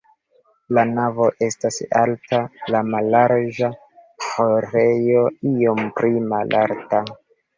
[0.75, 2.39] La navo estas alta,
[2.75, 3.69] la mallarĝa
[4.29, 7.03] ĥorejo iom pli malalta.